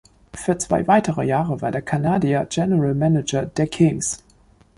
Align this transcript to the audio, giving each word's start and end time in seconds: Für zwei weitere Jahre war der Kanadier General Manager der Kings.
Für 0.33 0.57
zwei 0.57 0.87
weitere 0.87 1.23
Jahre 1.25 1.61
war 1.61 1.71
der 1.71 1.83
Kanadier 1.83 2.47
General 2.49 2.95
Manager 2.95 3.45
der 3.45 3.67
Kings. 3.67 4.23